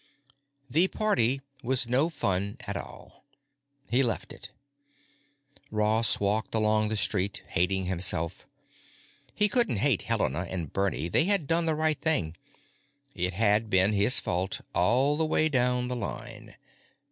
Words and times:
The 0.67 0.87
party 0.87 1.41
was 1.61 1.87
no 1.87 2.09
fun 2.09 2.57
at 2.61 2.75
all. 2.75 3.23
He 3.91 4.01
left 4.01 4.33
it. 4.33 4.49
Ross 5.69 6.19
walked 6.19 6.55
along 6.55 6.87
the 6.89 6.95
street, 6.97 7.43
hating 7.49 7.85
himself. 7.85 8.47
He 9.35 9.47
couldn't 9.47 9.77
hate 9.77 10.01
Helena 10.01 10.47
and 10.49 10.73
Bernie; 10.73 11.07
they 11.07 11.25
had 11.25 11.45
done 11.45 11.67
the 11.67 11.75
right 11.75 12.01
thing. 12.01 12.35
It 13.13 13.33
had 13.33 13.69
been 13.69 13.93
his 13.93 14.19
fault, 14.19 14.61
all 14.73 15.17
the 15.17 15.25
way 15.27 15.49
down 15.49 15.87
the 15.87 15.95
line. 15.95 16.55